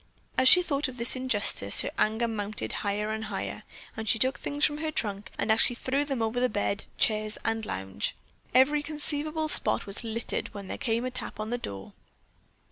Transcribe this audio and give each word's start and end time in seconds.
As 0.35 0.49
she 0.49 0.63
thought 0.63 0.87
of 0.87 0.97
this 0.97 1.15
injustice, 1.15 1.81
her 1.81 1.91
anger 1.99 2.27
mounted 2.27 2.71
higher 2.81 3.11
and 3.11 3.25
higher, 3.25 3.61
and 3.95 4.09
she 4.09 4.17
took 4.17 4.39
things 4.39 4.65
from 4.65 4.79
her 4.79 4.89
trunk 4.89 5.29
and 5.37 5.51
actually 5.51 5.75
threw 5.75 6.03
them 6.03 6.23
over 6.23 6.39
the 6.39 6.49
bed, 6.49 6.85
chairs 6.97 7.37
and 7.45 7.63
lounge. 7.67 8.15
Every 8.51 8.81
conceivable 8.81 9.47
spot 9.47 9.85
was 9.85 10.03
littered 10.03 10.51
when 10.55 10.69
there 10.69 10.79
came 10.79 11.05
a 11.05 11.11
tap 11.11 11.39
on 11.39 11.51
the 11.51 11.59
door. 11.59 11.93